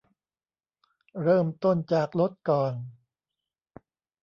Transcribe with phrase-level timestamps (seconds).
[1.21, 2.73] เริ่มต้นจากลดก่อน